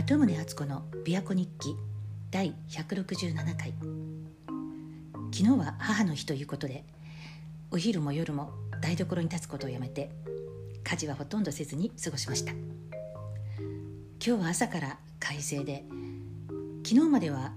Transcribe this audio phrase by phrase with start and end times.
[0.00, 1.76] 鳩宗敦子の琵琶湖日記
[2.30, 3.74] 第167回。
[5.30, 6.84] 昨日は母の日ということで
[7.70, 8.50] お昼も夜も
[8.80, 10.10] 台所に立つことをやめて
[10.84, 12.52] 家事はほとんどせずに過ごしました。
[12.52, 12.62] 今
[14.20, 15.84] 日は朝から快晴で
[16.82, 17.52] 昨日までは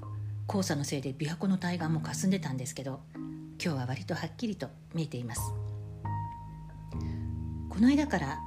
[0.45, 5.41] 黄砂のせいで琵琶湖の対岸も霞んでたんですけど今日は割とはっきりと見えています。
[7.69, 8.37] この間から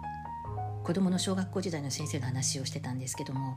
[0.84, 3.56] 子どもの小学校時代の先生の話をしてたんですけども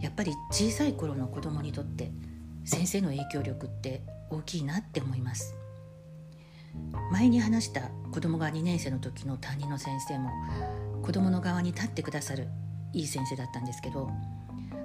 [0.00, 2.10] やっぱり小さい頃の子どもにとって
[2.64, 5.54] 先生の影響力って大きいなって思います。
[7.10, 10.30] 前に話した子供が2年生の時の担任の先生も
[11.02, 12.48] 子供の側に立ってくださる
[12.92, 14.10] いい先生だったんですけど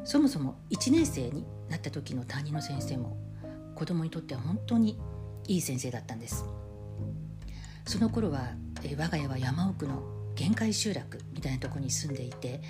[0.04, 3.18] そもそも1年生になった時の担任の先生も
[3.76, 5.00] 子供にとっては本当に
[5.48, 6.46] いい先生だったんです。
[7.86, 8.52] その頃は
[8.98, 10.04] 我が家は山奥の
[10.36, 12.62] 限界集落みたいなとこに住んでいて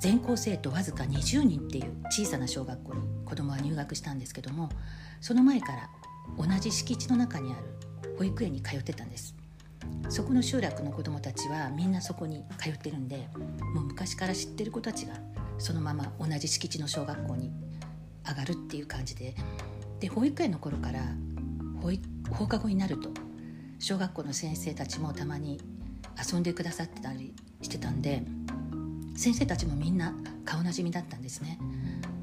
[0.00, 4.68] 全校生徒わずか20人っていう小さな小学校に子供は入学したんですけども
[5.20, 5.90] その前から
[6.36, 9.34] 同じ敷地の中にある保育園に通ってたんです。
[10.08, 13.28] そこの集落の子供たちはみんなそこに通ってるんで
[13.74, 15.14] もう昔から知ってる子たちが
[15.58, 17.52] そのまま同じ敷地の小学校に
[18.26, 19.34] 上がるっていう感じで。
[20.00, 21.02] で保育園の頃から
[22.30, 23.10] 放課後になると
[23.80, 25.60] 小学校の先生たちもたまに
[26.32, 28.22] 遊んでくださってたりしてたんで
[29.18, 31.58] 先生たちもみんな顔なじみだったんですね。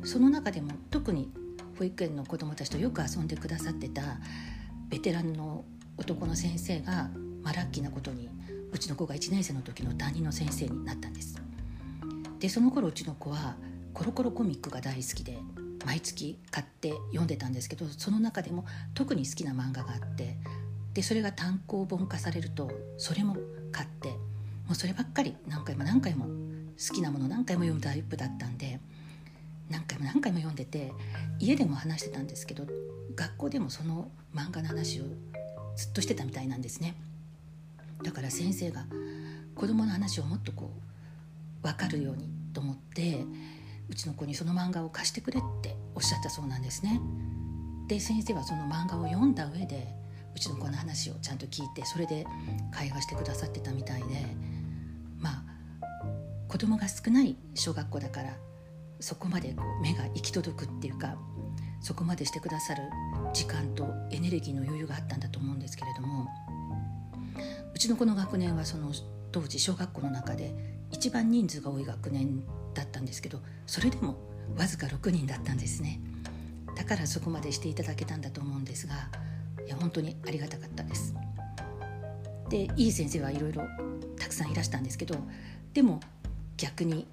[0.06, 1.30] その中でも特に
[1.78, 4.02] 保育園の子どもたちとよく遊んでくださってた
[4.88, 5.66] ベテランの
[5.98, 7.10] 男の先生が、
[7.44, 8.30] まあ、ラッキーなことに
[8.72, 11.36] うちの子が1年生の時の担任の先生になったんです。
[12.40, 13.58] でその頃うちの子は
[13.94, 15.38] コロコロコミックが大好きで
[15.86, 20.38] 毎月買って読んでたんですけどその中でも特に好きな漫画があって
[20.94, 23.36] でそれが単行本化されるとそれも
[23.74, 26.45] 買ってもうそればっかり何回も何回も
[26.78, 28.80] 好きなもの何回も読むタイプだったんで
[29.70, 30.92] 何回も何回も読んでて
[31.40, 32.66] 家でも話してたんですけど
[33.16, 35.06] 学校でもその漫画の話を
[35.76, 36.96] ずっとしてたみたいなんですね。
[38.04, 38.86] だから先生が
[39.56, 40.72] 子供の話をもっとこ
[41.64, 43.26] う分かるようにと思って
[43.90, 47.00] うちの子にその漫画を貸してくれっておっしゃったそうなんですね。
[47.88, 49.88] で先生はその漫画を読んだ上で
[50.36, 52.26] うちの子の話をちゃんと聞いてそれで
[52.72, 54.55] 会話してくださってたみたいでまあ
[56.48, 58.38] 子供が少ない小学校だから
[59.00, 61.16] そこまでこう目が行き届くっていうか
[61.82, 62.84] そこまでしてくださる
[63.34, 66.28] 時間とエネルギーの余裕があったんだと思うんですけれども
[67.74, 68.92] うちの子の学年はその
[69.32, 70.56] 当時小学校の中で
[70.92, 72.42] 一番人数が多い学年
[72.74, 74.18] だったんですけどそれでも
[74.58, 76.00] わずか6人だったんですね。
[76.76, 79.10] だからそこまでしていただけたんだと思うんですが
[79.66, 81.14] いや本当にありがたかったです。
[82.50, 83.64] でいい先生はいろいろ
[84.20, 85.16] たくさんいらしたんですけど
[85.74, 86.00] でも
[86.58, 87.08] 逆に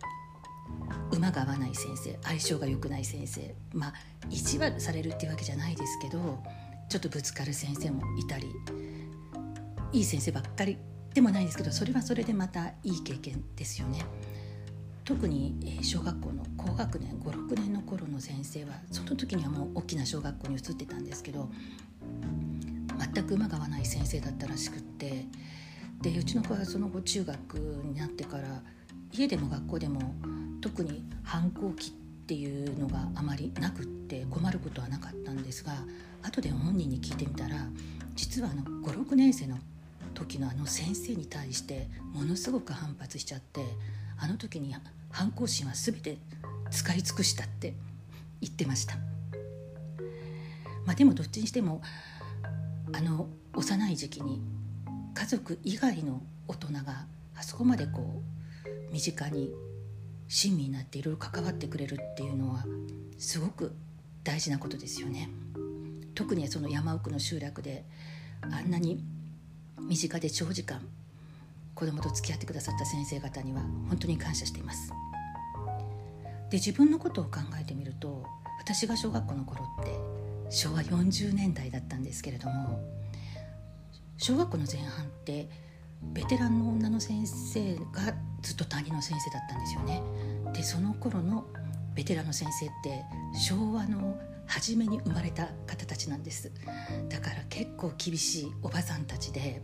[1.11, 3.95] 馬が合わない先生相性が良くない先生まあ
[4.31, 6.43] 意地悪されるっていうわけじゃないですけど
[6.89, 8.47] ちょっとぶつかる先生もいたり
[9.93, 10.79] いい先生ばっかり
[11.15, 14.01] でもないんですけどそれはそれでまたいい経験ですよね。
[15.05, 21.51] 特に小学校の高学年56年の頃の先生はその時にはもう大きな小学校に移ってたんですけど
[23.13, 25.27] 全く馬が合わない先生だったらしくって
[26.01, 27.55] でうちの子はその後中学
[27.85, 28.63] になってから
[29.13, 30.15] 家でも学校でも
[30.61, 31.93] 特に反抗期っ
[32.27, 35.73] ていうのがあまりなくって困ることはなかったんですが
[36.23, 37.57] 後で本人に聞いてみたら
[38.15, 38.49] 実は
[38.85, 39.59] 56年生の
[40.15, 43.65] 時のあの先生に対してものすごく反発しちゃって
[44.19, 44.75] あの時に
[45.11, 46.19] 反抗心は全て
[46.71, 47.75] 使い尽くしたって
[48.41, 48.97] 言ってました。
[50.85, 51.81] まあ、でもどっちにしても
[52.93, 54.43] あの幼い時期に
[55.15, 57.07] 家族以外の大人が
[57.37, 58.42] あそこまでこう
[58.93, 59.51] 身近に
[60.29, 62.65] 親身になっていろいろ関わってくれるっていうのは
[63.19, 63.75] すごく
[64.23, 65.29] 大事なことですよね。
[66.15, 67.85] 特にその山奥の集落で
[68.43, 69.03] あんなに
[69.81, 70.87] 身近で長時間
[71.75, 74.93] 子供と付き合ってくださった先生方には本当に感謝しています。
[76.51, 78.25] で自分のことを考えてみると
[78.61, 79.99] 私が小学校の頃って
[80.51, 82.79] 昭和40年代だったんですけれども
[84.19, 85.49] 小学校の前半って
[86.03, 90.03] ベテランの女の先生がずっと担任の先生だったんですよね。
[90.53, 91.47] でその頃の
[91.95, 93.05] ベテランの先生って
[93.35, 96.51] 昭和の初めに生まれた方たちなんです
[97.09, 99.63] だから結構厳しいおばさんたちで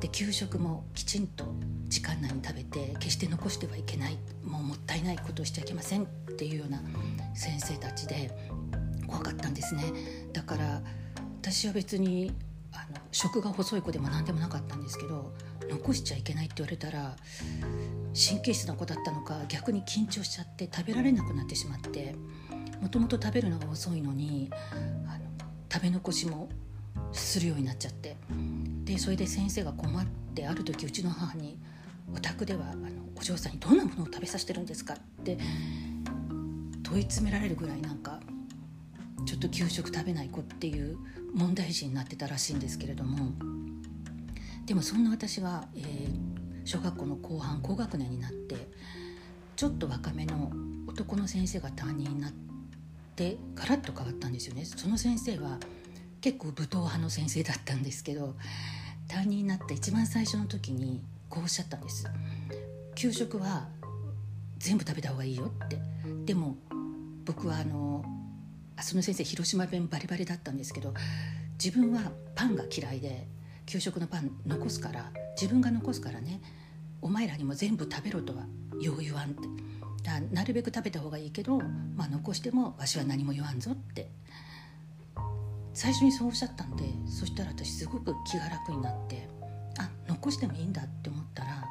[0.00, 1.44] で給食もきちんと
[1.88, 6.06] 時間内に食べて決して残してはいけないもうもったいないことをしちゃいけませんっ
[6.36, 6.80] ていうような
[7.34, 8.30] 先生たちで
[9.06, 9.82] 怖かったんですね
[10.32, 10.80] だから
[11.40, 12.32] 私は別に
[12.72, 15.34] あの食が細い子でも何でもなかったんですけど
[15.70, 17.16] 残しちゃいけないって言われたら
[18.14, 22.14] 神経質な子だったのか逆に緊張しちゃって食べられなくなってしまって
[22.80, 24.50] もともと食べるのが遅いのに
[25.06, 25.24] あの
[25.72, 26.48] 食べ残しも
[27.12, 28.16] するようになっちゃって
[28.84, 30.04] でそれで先生が困っ
[30.34, 31.58] てある時うちの母に
[32.14, 35.38] 「お宅ではあのお嬢さんにどんなものを食べさせてるんですか?」って
[36.82, 38.20] 問い詰められるぐらいなんか
[39.24, 40.98] ちょっと給食食べない子っていう
[41.32, 43.32] 問題児になってたらしいんですけれども
[44.66, 46.14] でもそんな私が、えー、
[46.64, 48.68] 小学校の後半高学年になって
[49.56, 50.50] ちょっと若めの
[50.86, 52.32] 男の先生が担任になっ
[53.16, 54.64] てガラッと変わったんですよね。
[54.64, 55.58] その先生は
[56.20, 58.36] 結構武闘派の先生だったんですけど
[59.08, 62.06] 担任になった一番最初の時にこうおっしゃったんです
[62.94, 63.68] 給食は
[64.58, 65.78] 全部食べた方がいいよって
[66.24, 66.56] でも
[67.24, 68.04] 僕はあの
[68.80, 70.94] その先生広島弁バリバリだったんですけど
[71.62, 73.26] 自分はパンが嫌いで
[73.66, 75.10] 給食のパン残すから
[75.40, 76.40] 自分が残すからね。
[77.00, 78.46] お前らにも全部食べろとは
[78.80, 79.48] よう言わんって。
[80.02, 81.60] だなるべく食べた方がいいけど、
[81.96, 84.10] まあ、残してもわしは何も言わんぞって。
[85.74, 89.26] 最初にそうおっしゃったんでそしたら私すごく気が楽になって
[89.78, 91.64] あ残してもいいんだって思ったら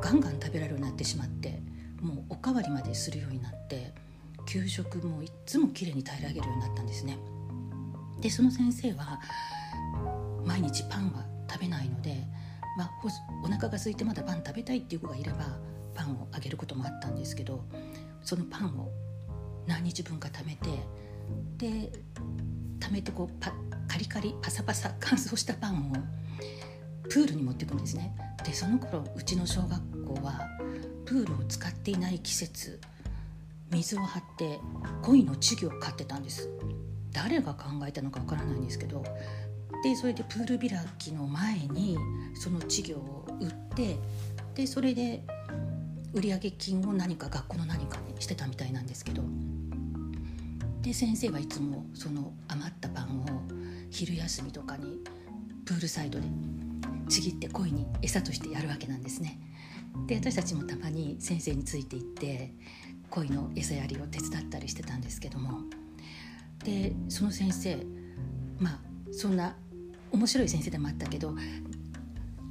[0.00, 1.60] ガンガン食べられるようになってしまって
[2.00, 3.92] もうおかわりまでするようになって
[4.46, 7.16] 給食もいっつもきれいに平らげるようになったんですね。
[8.20, 9.20] でその先生は
[10.44, 12.26] 毎日パンは食べないので、
[12.76, 12.90] まあ、
[13.44, 15.56] お腹が空いてまだパン食べたいっていう子がいれば
[15.94, 17.64] パンをあげることもあったんですけど
[18.22, 18.90] そのパンを
[19.66, 20.68] 何日分か貯めて
[21.58, 21.92] で
[22.80, 23.52] 貯めてこうパ
[23.88, 25.96] カリカリパサパサ 乾燥したパンを
[27.04, 28.16] プールに持っていくんですね。
[28.44, 30.48] でその頃うちの小学校は
[31.04, 32.80] プールを使っていない季節
[33.70, 34.58] 水を張って
[35.02, 36.48] 鯉の稚魚を飼ってたんです。
[37.12, 39.04] 誰が考えたのかわからないんですけど
[39.82, 41.96] でそれでプール開きの前に
[42.34, 43.96] その稚魚を売って
[44.54, 45.22] でそれで
[46.12, 49.22] 売上金を何か学校の何かにしてたみたいなんですけど
[50.82, 53.26] で先生はいつもその余ったパンを
[53.90, 55.00] 昼休みとかに
[55.64, 56.26] プールサイドで
[57.08, 59.38] ちぎって鯉に餌としてやるわけなんですね。
[60.06, 62.52] で私たちもたまに先生についていって
[63.10, 65.60] 鯉の餌やりを手伝ったりしてたんですけども
[66.64, 67.76] でその先生
[68.58, 68.80] まあ
[69.12, 69.54] そんな
[70.12, 71.34] 面白い先生でもあったけど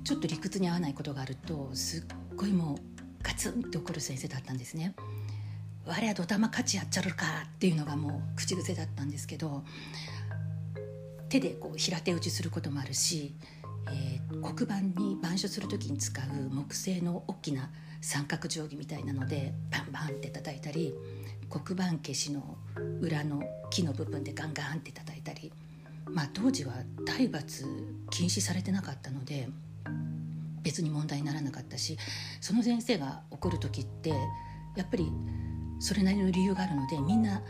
[0.04, 2.04] ちょっと理屈に合わないことがあるとすっ
[2.36, 2.78] ごいもう
[3.24, 4.96] ガツンって怒る先生だったんですね。
[5.86, 9.64] 我はドタマ勝ちやっちゃるかっていうのがもう口癖だったんですけど
[11.28, 13.34] 手でこう平手打ちすることもあるし、
[13.90, 20.94] えー、黒板に板書する時に使う木製の大きな三角定規みたいなのでバンバンって叩いたり
[21.50, 22.58] 黒板消しの
[23.02, 25.52] 裏の木の部分でガンガンって叩いたり、
[26.06, 26.74] まあ、当時は
[27.06, 27.66] 体罰
[28.10, 29.48] 禁止されてなかったので
[30.64, 31.98] 別に問題にならなかったし
[32.40, 34.10] その先生が怒る時って
[34.76, 35.12] やっぱり
[35.80, 37.42] それなりの理由があるのでみんな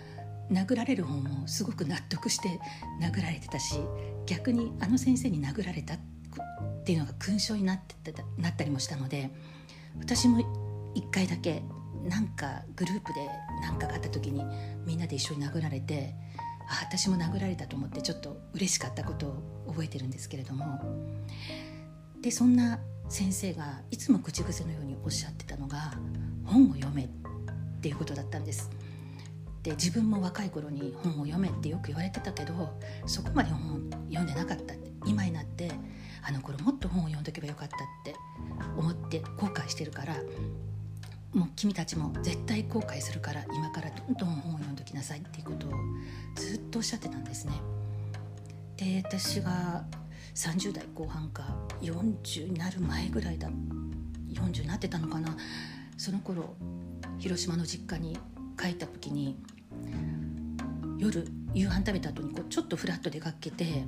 [0.52, 2.60] 殴られる方もすごく納得して
[3.02, 3.80] 殴られてたし
[4.26, 5.98] 逆にあの先生に殴られたっ
[6.84, 9.30] ていうのが勲章になってたなったりもしたので
[10.00, 10.40] 私も
[10.96, 11.64] 一回だけ
[12.04, 13.30] なんかグループで
[13.62, 14.44] 何かがあった時に
[14.86, 16.16] みんなで一緒に殴られて
[16.72, 20.80] あ私も殴られたと思ってちょっと嬉しかったことを覚えてるんですけれども
[22.22, 22.80] でそんな
[23.10, 25.94] 先生がいつも口癖のようにおっしゃってたのが
[26.46, 27.10] 「本を読め」っ
[27.82, 28.70] ていうことだったんです。
[29.64, 33.80] で自分も若い頃に本を読めってよく言われてたけどそこまで本を
[34.10, 35.72] 読んでなかったって今になって
[36.24, 38.16] あの頃もっと本を読んどけばよかったって
[38.76, 40.16] 思って後悔してるから
[41.34, 45.72] もう君たちも絶対後悔するから今からどんどん本を読んどきなさいっていうことを
[46.36, 47.54] ずっとおっしゃってたんですね。
[48.76, 49.86] で私が
[50.36, 53.50] 30代後半か40になる前ぐらいだ
[54.30, 55.36] 40になってたのかな
[55.98, 56.56] その頃
[57.20, 58.18] 広島の実家に
[58.60, 59.38] 帰った時に
[60.98, 63.84] 夜夕飯食べた後にこうちょっとフラッと出かけて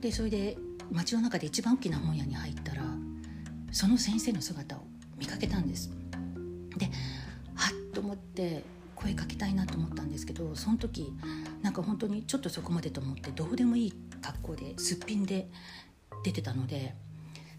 [0.00, 0.56] でそれで
[0.90, 2.82] 街の中で一番大きな本屋に入ったら
[3.72, 4.86] その先生の姿を
[5.18, 5.90] 見かけたんです。
[6.78, 6.86] で
[7.54, 11.12] はっと思って声かけたいなと思ったんですけどその時
[11.62, 15.48] なんか本当にちょっとそこまでと思ってどうでもいい格好ですっぴんで
[16.24, 16.94] 出てたので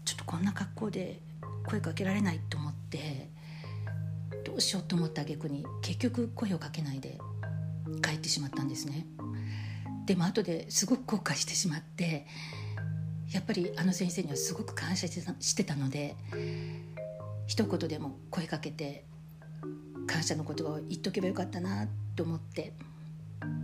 [0.04, 1.20] ちょっとこんな格好で
[1.66, 3.30] 声かけられないと思って
[4.44, 5.64] どうしようと思った挙句に。
[5.82, 7.18] 結局声をかけないで
[8.02, 9.06] 帰ってしまったんですね。
[10.06, 12.26] でも後ですごく後悔してしまって
[13.30, 16.16] やっぱりあの先生にはすごく感謝してたので
[17.46, 19.04] 一言でも声かけて
[20.06, 21.86] 感謝の言葉を言っとけばよかったな
[22.16, 22.72] と思って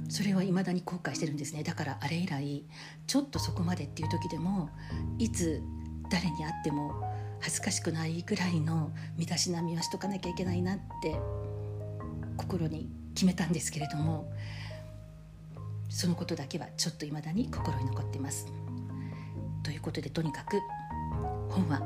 [0.08, 2.64] それはいまだに後悔してるんですねだからあれ以来
[3.06, 4.70] ちょっとそこまでっていう時でも
[5.18, 5.62] いつ
[6.10, 6.94] 誰に会っても
[7.40, 11.16] 恥ずかしくないぐらいの身だしなみはしとかなきゃいけないなって
[12.36, 14.30] 心に決めたんですけれども
[15.88, 18.46] そのことだけはちょっと未だに心に残ってます。
[19.62, 20.60] ということでとにかく
[21.50, 21.78] 本は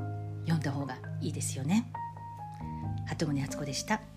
[0.44, 1.90] 読んだ方がいいですよね。
[3.10, 4.09] 鳩宗敦子でした。